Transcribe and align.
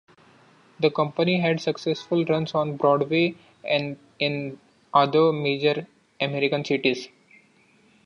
The 0.79 0.89
company 0.89 1.39
had 1.41 1.61
successful 1.61 2.25
runs 2.25 2.55
on 2.55 2.75
Broadway 2.75 3.35
and 3.63 3.99
in 4.17 4.59
other 4.95 5.31
major 5.31 5.85
American 6.19 6.65
cities. 6.65 7.09